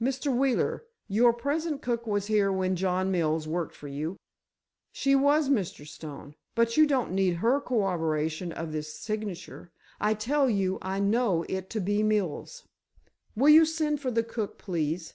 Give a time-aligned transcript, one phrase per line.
[0.00, 0.32] Mr.
[0.32, 4.16] Wheeler, your present cook was here when John Mills worked for you?"
[4.92, 5.84] "She was, Mr.
[5.84, 9.72] Stone, but you don't need her corroboration of this signature.
[10.00, 12.62] I tell you I know it to be Mills'."
[13.34, 15.14] "Will you send for the cook, please?"